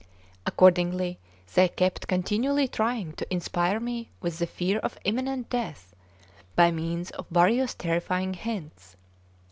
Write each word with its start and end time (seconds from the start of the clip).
Accordingly, 0.47 1.19
they 1.53 1.67
kept 1.67 2.07
continually 2.07 2.67
trying 2.67 3.13
to 3.17 3.31
inspire 3.31 3.79
me 3.79 4.09
with 4.19 4.39
the 4.39 4.47
fear 4.47 4.79
of 4.79 4.97
imminent 5.03 5.51
death 5.51 5.93
by 6.55 6.71
means 6.71 7.11
of 7.11 7.27
various 7.29 7.75
terrifying 7.75 8.33
hints. 8.33 8.95